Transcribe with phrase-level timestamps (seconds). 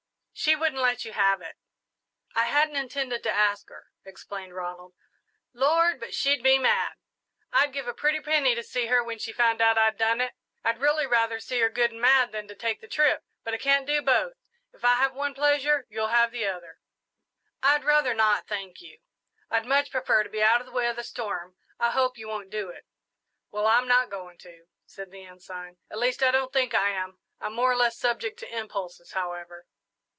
[0.33, 1.55] "She wouldn't let you have it."
[2.33, 4.95] "I hadn't intended to ask her," explained Ronald.
[5.53, 6.93] "Lord, but she'd be mad!
[7.53, 10.33] I'd give a pretty penny to see her when she found out I'd done it!
[10.63, 13.57] I'd really rather see her good and mad than to take the trip, but I
[13.59, 14.33] can't do both.
[14.73, 16.79] If I have one pleasure, you'll have the other."
[17.61, 18.97] "I'd rather not, thank you
[19.51, 21.55] I'd much prefer to be out of the way of the storm.
[21.79, 22.87] I hope you won't do it."
[23.51, 27.19] "Well, I'm not going to," said the Ensign; "at least, I don't think I am.
[27.39, 29.67] I'm more or less subject to impulses, however."